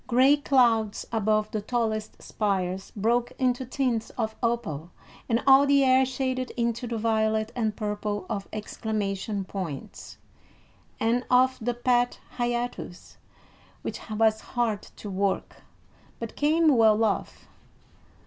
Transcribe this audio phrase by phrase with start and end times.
[0.07, 4.89] Gray clouds above the tallest spires broke into tints of opal,
[5.29, 10.17] and all the air shaded into the violet and purple of exclamation points,
[10.99, 13.17] and of the pet hiatus,
[13.83, 15.57] which was hard to work,
[16.17, 17.45] but came well off.